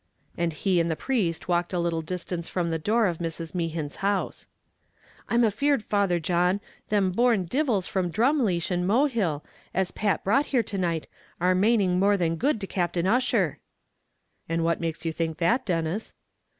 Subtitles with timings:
[0.35, 3.53] and he and the priest walked a little distance from the door of Mrs.
[3.53, 4.47] Mehan's house.
[5.29, 9.43] "I'm afeard, Father John, them born divils from Drumleesh and Mohill,
[9.75, 11.05] as Pat brought here to night,
[11.39, 13.59] are maning more than good to Captain Ussher."
[14.49, 16.15] "And what makes you think that, Denis?"